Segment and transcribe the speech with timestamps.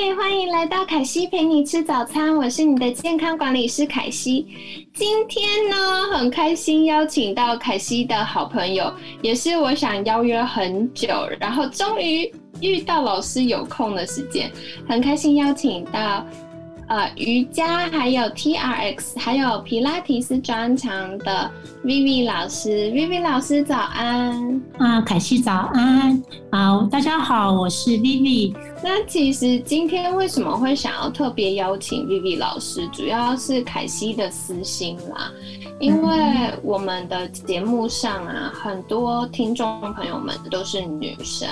[0.00, 4.46] 嗨，欢迎来到凯西陪你吃早餐，我是你的健康管理师凯西。
[4.94, 5.76] 今天呢，
[6.12, 11.08] 很开心邀请到凯西的好朋友，也是我想邀约很久，
[11.40, 14.48] 然后终于遇到老师有空的时间，
[14.88, 16.24] 很开心邀请到。
[16.88, 21.50] 呃，瑜伽还有 T R X，还有皮拉提斯专长的
[21.84, 28.56] Vivi 老师，Vivi 老师早安啊，凯西早安，好，大家好，我是 Vivi。
[28.82, 35.30] 那其实今天为什么会想要特别邀请 Vivi 老师，主要是凯西的私心啦，
[35.78, 41.46] 因为我们的节目上啊，很多听众朋友们都是女生。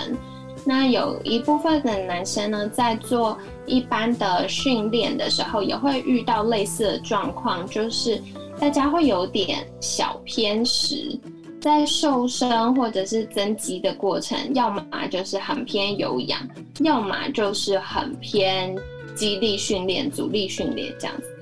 [0.69, 8.21] 那有一部分的男生呢，在做一般的训练的时候，也会遇到类似的状况，就是
[8.59, 11.17] 大家会有点小偏食，
[11.61, 16.41] 在瘦身或者是增肌的过程，要么就是很偏有氧，
[16.81, 18.77] 要么就是很偏
[19.15, 21.33] 肌力训练、阻力训练这样子。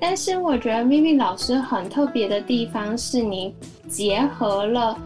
[0.00, 3.54] 但是我觉得咪咪老师很特别的地方是，你
[3.88, 4.98] 结合了。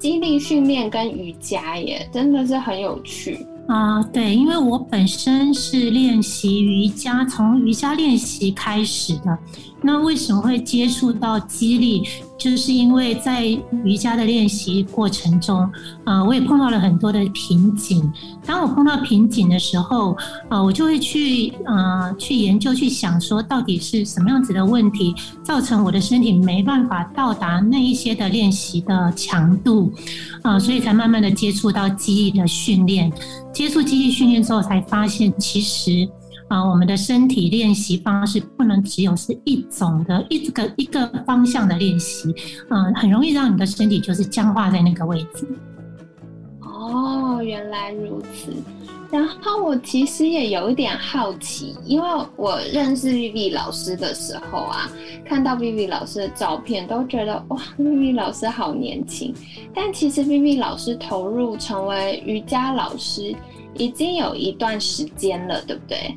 [0.00, 4.02] 肌力训练跟瑜伽耶，真的是很有趣啊！
[4.04, 9.38] 对，因为我本身是练习瑜伽，从瑜伽练习开始的。
[9.90, 12.04] 那为什么会接触到肌力？
[12.38, 13.44] 就是因为在
[13.84, 15.68] 瑜伽的练习过程中，
[16.04, 18.08] 啊，我也碰到了很多的瓶颈。
[18.46, 20.16] 当我碰到瓶颈的时候，
[20.48, 29.92] 啊，我就会去，啊，去研究、去想，说到底是什么样子的问题，造成我的身体没办法到达那一些的练习的强度，
[30.42, 33.12] 啊，所以才慢慢的接触到肌力的训练。
[33.52, 36.08] 接触肌力训练之后，才发现其实。
[36.50, 42.34] 啊，我们的身体练习方式不能只有是一种的一个一个方向的练习，
[42.70, 45.46] 嗯，很容易让你的身体就是僵化在那个位置。
[46.60, 48.52] 哦，原来如此。
[49.12, 54.90] 然后我其实也有一点好奇，因为我认识 Vivi 老师的时候啊，
[55.24, 59.32] 看到 Vivi 老师的照片，都觉得哇，Vivi 老师好年轻。
[59.72, 63.32] 但其实 Vivi 老师投入成为瑜伽老师
[63.74, 66.12] 已经有一段时间了，对不对？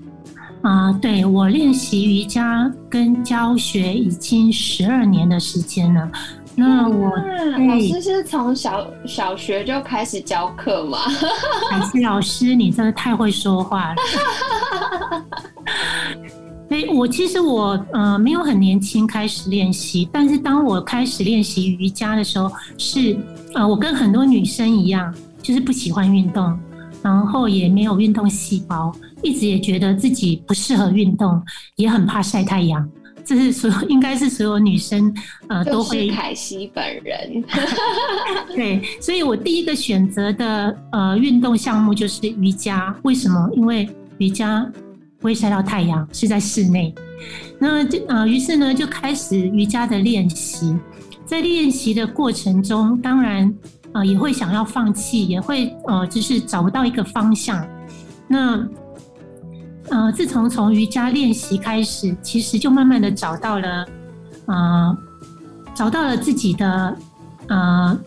[0.63, 6.09] 啊，对我练习瑜伽跟教学已经十二年的时间了。
[6.55, 7.09] 那我
[7.67, 10.99] 老师是从小小学就开始教课吗？
[11.69, 13.95] 还是老师，你真的太会说话了。
[16.69, 23.17] 哎，我其实我呃没有很年轻开始练习，但是当我开始练习瑜伽的时候，是
[23.53, 26.57] 呃我跟很多女生一样，就是不喜欢运动，
[27.03, 28.91] 然后也没有运动细胞。
[29.21, 31.41] 一直也觉得自己不适合运动，
[31.75, 32.89] 也很怕晒太阳，
[33.23, 35.13] 这是所有应该是所有女生
[35.47, 36.09] 呃都会。
[36.09, 37.43] 凯西本人。
[38.55, 42.93] 对，所以我第一个选择的呃运动项目就是瑜伽。
[43.03, 43.49] 为什么？
[43.53, 43.87] 因为
[44.17, 44.69] 瑜伽
[45.19, 46.93] 不会晒到太阳，是在室内。
[47.57, 50.75] 那就呃，于是呢就开始瑜伽的练习。
[51.25, 53.51] 在练习的过程中，当然
[53.93, 57.65] 呃也会想要放弃，也会呃就是找不到一个方向。
[58.27, 58.65] 那
[59.89, 63.85] 呃，自从从瑜伽练习开始，其实就慢慢的找到了，
[64.45, 64.97] 呃，
[65.75, 66.97] 找到了自己的
[67.47, 67.99] 呃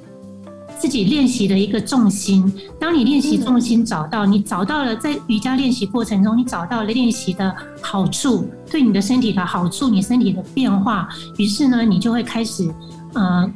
[0.78, 2.50] 自己练习的一个重心。
[2.80, 12.74] 当你练习重心找到，你找到了在瑜伽练习过程中，你找到了练习的好处，对你的身体的好处，你身体的变化，于是呢，你就会开始
[13.12, 13.48] 呃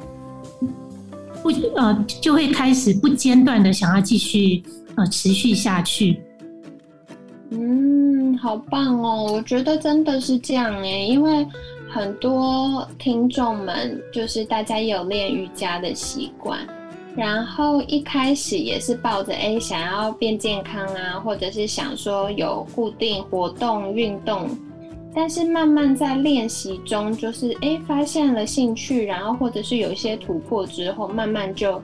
[1.52, 4.62] 不呃就会开始不间断的想要继续
[4.96, 6.20] 呃持续下去。
[7.50, 9.32] 嗯，好棒哦！
[9.32, 11.46] 我觉得真的是这样哎，因为
[11.88, 16.60] 很多听众们就是大家有练瑜伽的习惯，
[17.16, 24.48] 然后一开始也是抱着哎想要变健康啊，或者是想说有固定活动运动，
[25.14, 31.82] 但是慢慢在练习中就是哎发现了兴趣，然后或者是有一些突破之后，慢慢就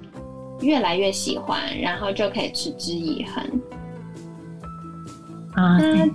[0.61, 3.45] 越来越喜欢，然后就可以持之以恒。
[5.55, 6.09] 啊那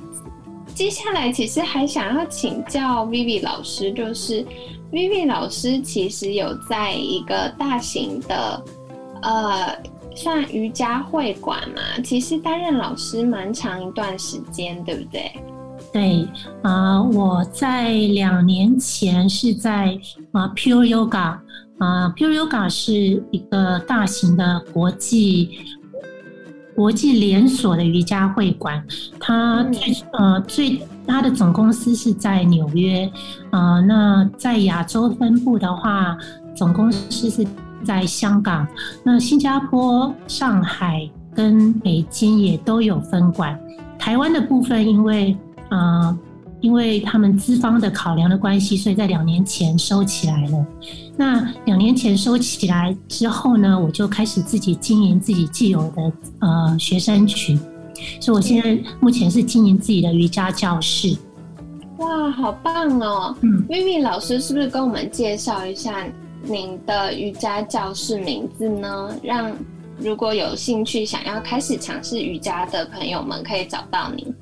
[0.73, 4.45] 接下来其实还想要请教 Vivi 老师，就是
[4.91, 8.63] Vivi 老师其实有在一个大型的
[9.21, 9.75] 呃
[10.15, 15.29] 算瑜伽会馆嘛，其实担任老师蛮长一段时间，对不对？
[15.93, 16.25] 对，
[16.61, 19.99] 啊，我在两年前是在
[20.31, 21.37] 啊 Pure Yoga，
[21.79, 25.49] 啊 Pure Yoga 是一个大型的国际
[26.73, 28.81] 国际连锁的瑜伽会馆，
[29.19, 33.11] 它最呃最它的总公司是在纽约，
[33.49, 36.17] 啊，那在亚洲分部的话，
[36.55, 37.45] 总公司是
[37.83, 38.65] 在香港，
[39.03, 43.59] 那新加坡、上海跟北京也都有分馆，
[43.99, 45.35] 台湾的部分因为。
[45.71, 46.15] 啊，
[46.59, 50.65] 因为他们资方的考量的关系，所以在两年前收起来了。
[51.17, 57.57] 那两年前收起来之后呢，我就开始自己经营自己既有的呃学生群，
[58.19, 61.17] 所以我现在目前是经营自己的瑜伽教室。
[61.97, 63.35] 哇，好棒哦！
[63.41, 66.05] 嗯，Vivi 老师是不是跟我们介绍一下
[66.43, 69.15] 您的瑜伽教室名字呢？
[69.21, 69.51] 让
[69.99, 74.33] 如果有兴趣想要开始尝试瑜伽的朋友们可以找到您。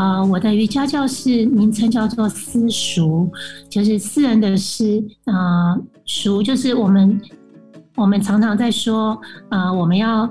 [0.00, 3.28] 啊，我的瑜伽教室名称叫做私塾，
[3.68, 5.76] 就是私人的私，啊，
[6.06, 7.20] 塾就是我们
[7.96, 9.20] 我们常常在说，
[9.50, 10.22] 呃，我们要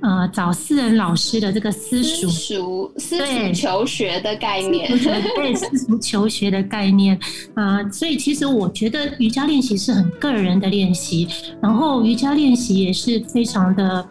[0.00, 7.18] 呃找私人老师的这个私塾，塾私塾求学的概念，对，私塾求学的概念
[7.54, 11.26] 啊，所以其实我觉得瑜伽练习是很个人的练习，
[11.60, 14.08] 然后瑜伽练习也是非常的。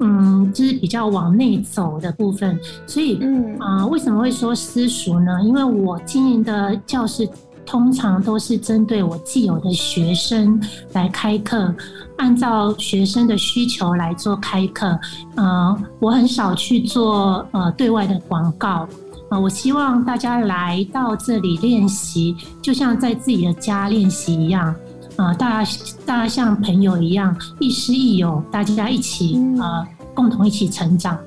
[0.00, 5.42] 嗯，就是比较往内走的部分，所以，嗯啊，为什么会说私塾呢？
[5.42, 7.28] 因为我经营的教室
[7.66, 10.60] 通常都是针对我既有的学生
[10.92, 11.74] 来开课，
[12.16, 14.98] 按照学生的需求来做开课。
[15.34, 18.88] 呃，我很少去做呃对外的广告
[19.28, 19.38] 啊。
[19.38, 24.74] 我希望大家来到这里练习，就像在自己的家练习一样。
[25.18, 25.70] 啊，大家
[26.06, 29.84] 大家像朋友一样，亦师亦友，大家一起啊，
[30.14, 31.18] 共同一起成长。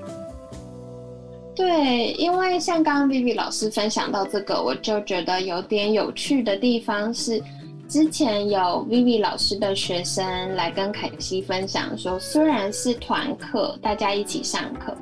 [1.53, 7.43] 对，因为像刚刚 Vivi 老师分享到这个，我就觉得有点有趣的地方是，
[7.89, 14.95] 之前有 Vivi 老师的学生来跟凯西分享说，虽然是团课，大家一起上课，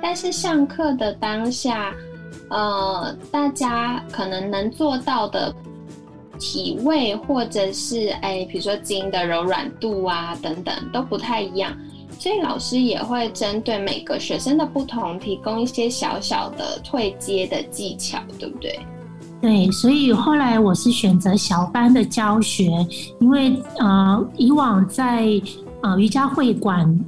[0.00, 1.92] 但是上课的当下，
[2.48, 5.54] 呃，大家可能能做到的。
[6.40, 11.70] 体位或者是哎，比如说筋的柔软度啊等等都不太一样，
[12.18, 18.80] 所以老师也会针对每个学生的不同，提供一些小小的退阶的技巧，对不对？
[19.42, 22.70] 对，所以后来我是选择小班的教学，
[23.20, 25.28] 因为呃，以往在
[25.82, 26.98] 呃瑜伽会馆，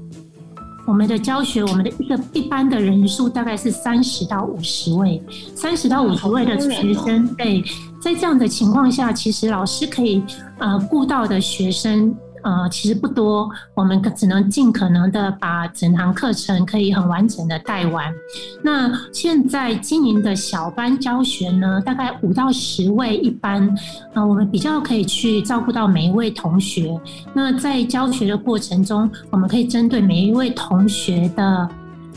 [0.87, 5.23] 我们的教学，我们的一个一般的人数大概是三十到五十位，
[5.55, 7.63] 三十到五十位的学生，对。
[8.03, 10.25] 在这样的情况下，其实老师可以
[10.59, 12.13] 呃顾到的学生
[12.43, 18.13] 呃其实不多，我们只能尽可能的把整堂课程可以很完整的带完。
[18.61, 23.73] 那现在经营的小班教学呢，大概五到十位一班，
[24.15, 27.01] 啊，我们比较可以去照顾到每一位同学。
[27.33, 31.69] 那在教学的过程中，我们可以针对每一位同学的。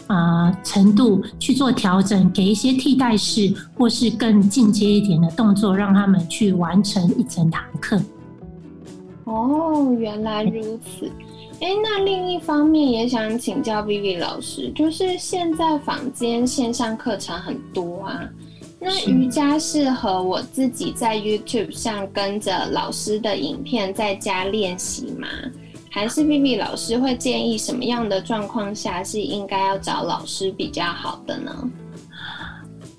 [0.08, 8.00] 啊，程度去做调整，给一些替代式或是更进阶一点的动作，让他们去完成一整堂课。
[9.24, 11.12] 哦，原来如此。
[11.62, 18.30] 哎，那另一方面也想请教 Vivi 老师，就是现在坊间线上课程很多啊，
[18.80, 25.28] 那瑜伽适合我自己在 YouTube 上跟着老师的影片在家练习吗？
[25.96, 31.70] 还是 B B 老师会建议什么样的状况下是应该要找老师比较好的呢？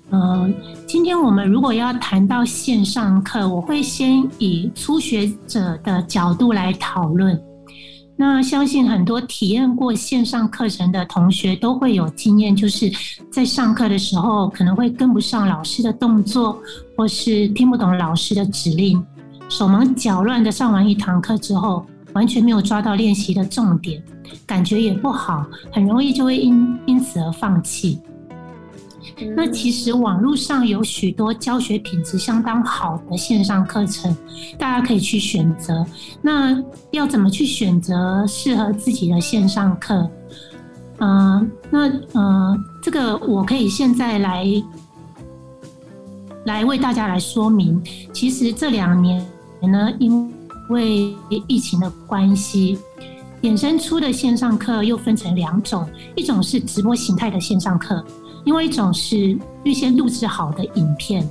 [0.09, 0.51] 嗯，
[0.87, 7.39] 今天我们如果要谈到线上课，我会先以初学者的角度来讨论。
[8.15, 12.91] 那相信很多体验过线上课程的同学都会有经验，就是
[13.31, 16.59] 在上课的时候可能会跟不上老师的动作，
[16.97, 19.05] 或是听不懂老师的指令，
[19.49, 21.85] 手忙脚乱的上完一堂课之后。
[22.17, 24.01] 完全没有抓到练习的重点，
[24.43, 27.99] 感觉也不好，很容易就会因因此而放弃。
[29.35, 34.17] 那其实网络上有许多教学品质相当好的线上课程，
[34.57, 35.85] 大家可以去选择。
[36.23, 36.59] 那
[36.89, 40.09] 要怎么去选择适合自己的线上课？
[40.97, 44.43] 嗯，那呃，这个我可以现在来
[46.45, 47.79] 来为大家来说明。
[48.11, 49.23] 其实这两年
[49.61, 50.33] 呢，因
[50.69, 51.15] 为
[51.47, 52.77] 疫情的关系，
[53.41, 58.03] 衍生出的线上课又分成两种，一种是直播形态的线上课，
[58.45, 61.27] 另外一种是预先录制好的影片。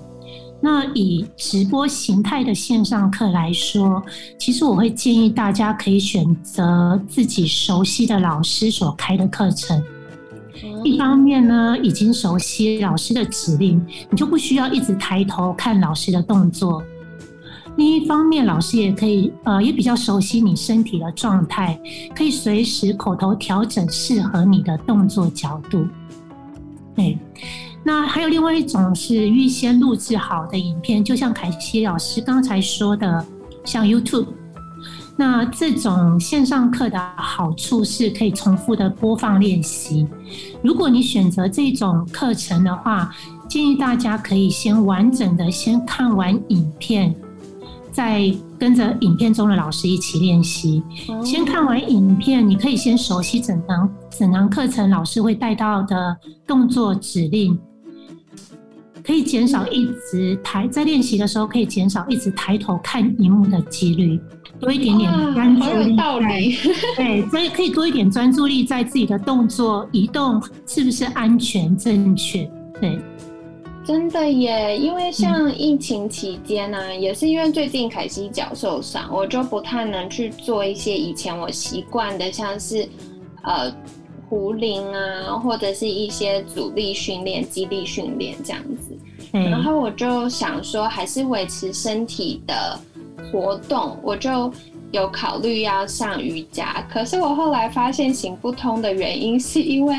[0.59, 4.03] 那以直播形态的线上课来说，
[4.39, 9.83] 其实我会建议大家可以选择自己熟悉的老师所开的课程。
[10.83, 16.81] 一方面呢，已经熟悉老师的指令，你就不需要一直抬头看老师的动作；
[17.77, 21.79] 另一方面，老师也可以呃，也比较熟悉你身体的状态，
[22.15, 25.87] 可以随时口头调整适合你的动作角度。
[26.95, 27.19] 对，
[27.85, 33.25] 那还有另外一种是预先录制好的影片，就像凯西老师刚才说的，
[33.65, 34.27] 像 YouTube。
[35.19, 40.07] 那这种线上课的好处是可以重复的播放练习。
[40.63, 43.11] 如果你选择这种课程的话，
[43.49, 47.15] 建议大家可以先完整的先看完影片，
[47.97, 50.83] 再跟着影片中的老师一起练习。
[51.25, 56.15] 先看完影片，你可以先熟悉整堂整堂课程老师会带到的
[56.47, 57.59] 动作指令，
[59.03, 64.21] 可以减少一直抬在练习的时候可以减少一直抬头看荧幕的几率。
[64.61, 65.97] 多一点点专注力，
[66.97, 72.51] 对，所以可以多一点专注力在自己的动作移动是不是安全正确？
[72.79, 72.99] 对，
[73.87, 82.89] 真的耶，因为像疫情期间呢，也是因为最近凯西脚受伤，我就不太能去做一些以前我习惯的，像是
[83.45, 83.73] 呃
[84.29, 88.99] 壶铃啊，或者是一些阻力训练、肌力训练这样子。
[89.33, 92.79] 然后我就想说，还是维持身体的。
[93.33, 94.53] 活动我就
[94.93, 99.97] 有考虑要上瑜伽，可是我后来发现行不通的原因是因为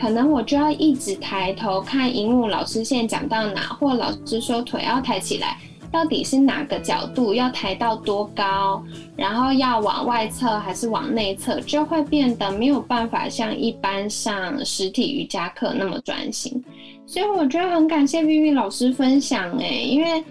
[0.00, 5.58] 可能我就要一直抬头看荧幕，老师现在讲到哪，或老师说腿要抬起来，
[5.90, 8.82] 到底是哪个角度要抬到多高，
[9.16, 16.62] 然后要往外侧还是往内侧，就会变得没有办法像一般上实体瑜伽课那么专心。
[17.06, 20.24] 所以我觉得很感谢 Vivi 老师分享哎，因为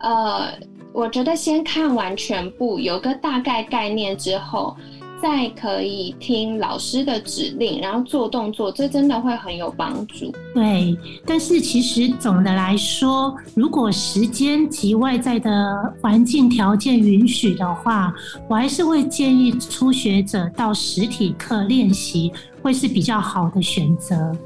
[0.00, 0.48] 呃。
[0.92, 4.74] 我觉得先看完全部，有个大概概念之后，
[5.20, 10.32] 再可以听老师的指令，然后做动作，这真的会很有帮助。
[10.54, 18.14] 对，但是其实总的来说，如果时间及外在的环境条件允许的话，
[18.48, 22.32] 我还是会建议初学者到实体课练习，
[22.62, 24.36] 会是比较好的选择。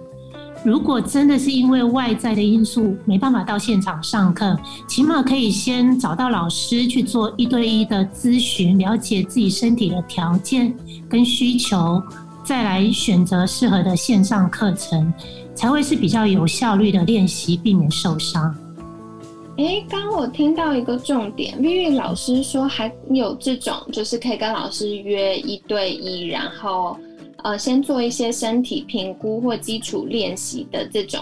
[0.62, 4.54] 如果真的是因为外在的因素没办法到现场上课，
[4.86, 10.74] 起码可以先找到老师去做一对一的咨询，了解自己身体的条件
[11.08, 12.02] 跟需求，
[12.44, 15.10] 再来选择适合的线上课程，
[15.54, 18.54] 才会是比较有效率的练习，避免受伤。
[19.56, 26.98] 哎，刚我听到一个重点，v 玉老师说还有这种，就是可以跟老师约一对一，然后。
[27.44, 31.20] 呃，先做一些身体评估或基础练习的这种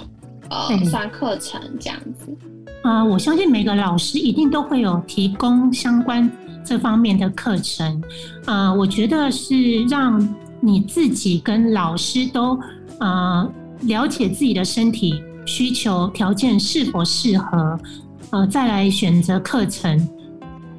[0.51, 2.37] 呃算课程这样子。
[2.83, 6.31] 啊，我相信每个老师一定都会有提供相关
[6.65, 8.03] 这方面的课程。
[8.47, 10.27] 啊，我觉得是让
[10.61, 12.59] 你自己跟老师都
[12.99, 13.49] 啊
[13.83, 17.79] 了解自己的身体需求条件是否适合，
[18.31, 20.09] 呃，再来选择课程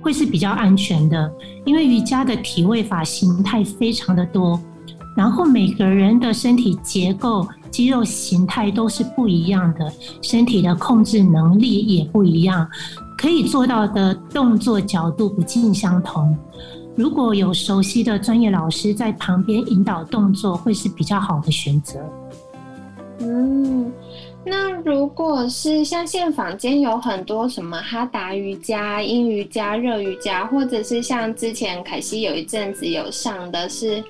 [0.02, 1.32] 会是比较安全的。
[1.66, 4.60] 因为瑜伽的体位法形态非常的多。
[5.20, 12.66] 然后每个人的身体结构、肌肉形态都是不一样的，身体的控制能力也不一样，
[13.18, 16.38] 可以做到的动作角度不尽相同。
[16.96, 22.00] 如果有熟悉的专业老师在旁边引导动作，会是比较好的选择。
[23.20, 23.92] 嗯，
[24.46, 34.02] 那如果是像现坊间有很多什么哈达瑜伽、阴瑜伽、热瑜伽，或者是像之前凯西有一阵子有上的是。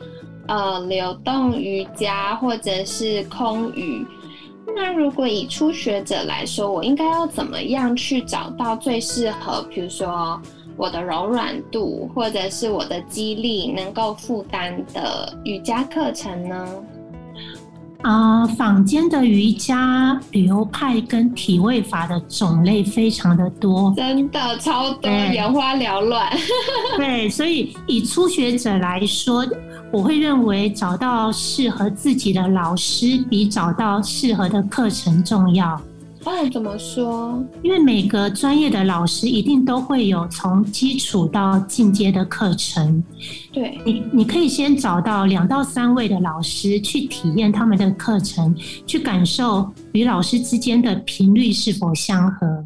[0.50, 4.04] 呃，流动瑜伽或者是空余。
[4.76, 10.42] 那如果以初学者来说，我应该要怎么样去找到最适合，比如说
[10.76, 16.68] 我的柔软度或者是我的肌力能够负担的瑜伽课程呢？
[18.02, 26.28] 啊，坊间的瑜伽流派跟体位法的种类非常的多，真的超多，眼花缭乱。
[26.98, 29.46] 对，所以以初学者来说。
[29.92, 35.82] 我会认为找到适合自己的老师比找到适合的课程重要。
[36.26, 37.44] 哦，怎么说？
[37.64, 43.04] 因为每个专业的老师一定都会有从基础到进阶的课程。
[43.52, 48.54] 对，你你可以先找到两到三位的老师去体验他们的课程，
[48.86, 52.64] 去感受与老师之间的频率是否相合。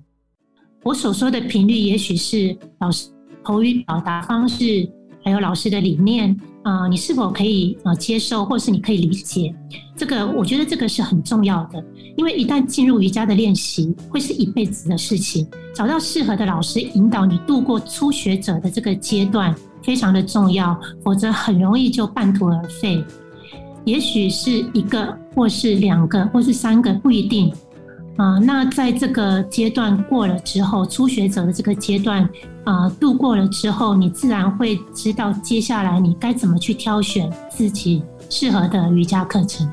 [0.84, 3.08] 我所说的频率，也许是老师
[3.44, 4.90] 口语表达方式，
[5.24, 6.36] 还有老师的理念。
[6.64, 9.54] 啊，你是否可以啊接受，或是你可以理解
[9.98, 10.26] 这个？
[10.26, 11.84] 我觉得这个是很重要的，
[12.16, 15.46] 因为一旦进入瑜伽的练习，会是一辈子的事情。
[15.76, 23.04] 找到适合的老师引导你度过初学者的这个阶段，非常的重要，否则很容易就半途而废。
[23.84, 27.54] 也许是一个，或是两个，或是三个，不一定。
[28.16, 32.30] 啊，那在这个阶段过了之后，初学者的这个阶段
[32.64, 39.68] 啊度过了之后，你自然会知道接下来你该怎么去挑选自己适合的瑜伽课程。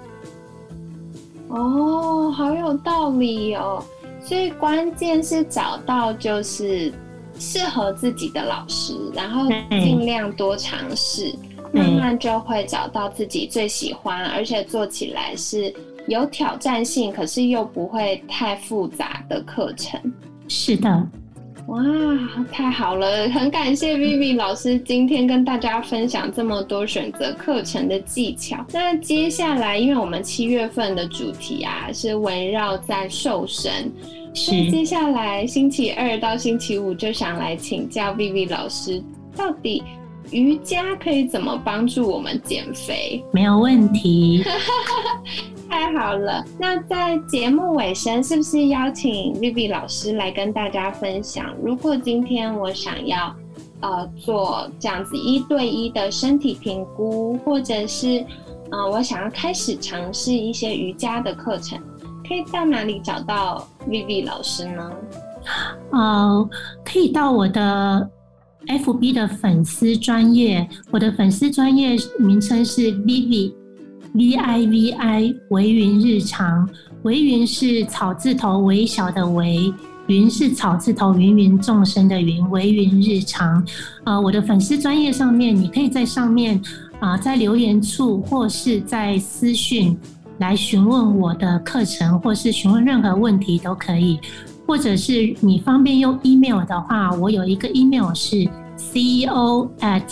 [1.49, 3.85] 哦，好有道理哦。
[4.25, 6.91] 所以关键是找到就是
[7.39, 11.35] 适合自己的老师，然后尽量多尝试，
[11.75, 15.75] 慢慢就会找到自己最喜欢，而且做起来是。
[16.07, 20.00] 有挑战性，可是又不会太复杂的课程。
[20.49, 21.09] 是的，
[21.69, 21.80] 哇，
[22.50, 23.28] 太好了！
[23.28, 28.64] 很感谢 Vivi 老师今天跟大家分享这么多选择课程的技巧。
[28.73, 33.92] 那接下来，因为我们七月份的主题啊是围绕在瘦身，
[34.35, 39.00] 所以接下来星期二到星期五就想来请教 Vivi 老师，
[39.37, 39.83] 到底
[40.33, 43.23] 瑜伽可以怎么帮助我们减肥？
[43.33, 44.42] 没有问题。
[45.71, 51.55] 太好了，那在节目尾声，是不是邀请 Vivi 老师来跟大家分享？
[51.62, 53.33] 如果今天我想要
[53.81, 58.25] 呃做这样子一对一的身体评估，或者是
[58.73, 61.79] 呃我想要开始尝试一些瑜伽的课程，
[62.27, 64.93] 可以到哪里找到 Vivi 老师呢？
[65.93, 66.50] 呃，
[66.85, 68.11] 可以到我的
[68.67, 73.55] FB 的粉丝专业，我的粉丝专业名称是 Vivi。
[74.12, 76.69] V I V I 维云日常，
[77.02, 79.73] 维云是草字头微小的维，
[80.09, 83.64] 云是草字头芸芸众生的云，维云日常。
[84.05, 86.61] 呃，我的粉丝专业上面，你可以在上面
[86.99, 89.97] 啊，在留言处或是在私讯
[90.38, 94.19] 来询问我的课程，或是询问任何问题都可以。
[94.67, 100.02] 或者是你方便用 email 的话，我有一个 email 是 CEO at。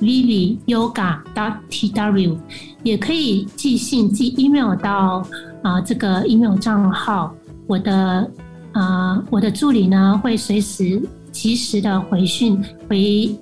[0.00, 2.38] viviyoga.tw，
[2.82, 5.22] 也可以寄信寄 email 到
[5.62, 7.32] 啊这个 email 账号，
[7.66, 8.30] 我的
[8.72, 11.00] 啊我的助理呢会随时
[11.32, 13.34] 及时的回讯回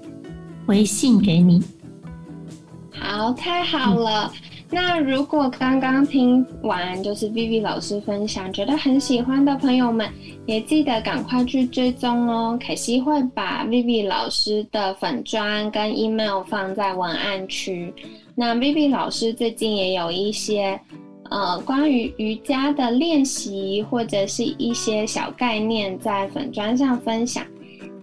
[0.66, 1.60] 回信给你。
[2.92, 4.30] 好，太好了。
[4.74, 10.08] 那如果刚刚听完就是 Vivi 老师分享，觉得很喜欢的朋友们，
[10.46, 12.56] 也记得赶快去追踪哦。
[12.58, 17.92] 凯西会把 Vivi 老师的粉砖跟 email 放在文案区。
[18.34, 20.80] 那 Vivi 老师最近也有一些
[21.28, 27.44] 呃关于瑜伽的练习或者是一些小概念在粉砖上分享。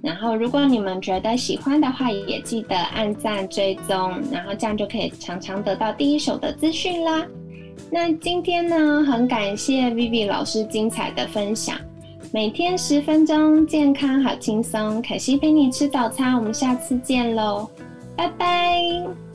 [0.01, 7.25] 然后，如果你们觉得喜欢的话，也记得按赞追踪，然后这样就可以常常得到第一手的资讯啦。
[7.91, 11.77] 那今天呢，很感谢 Vivi 老师精彩的分享，
[12.31, 15.01] 每天十分钟，健康好轻松。
[15.01, 17.69] 可惜陪你吃早餐，我们下次见喽，
[18.15, 19.28] 拜拜。